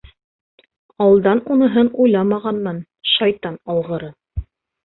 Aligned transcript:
Алдан 1.05 1.41
уныһын 1.57 1.91
уйламағанмын, 2.05 2.81
шайтан 3.13 3.63
алғыры. 3.75 4.11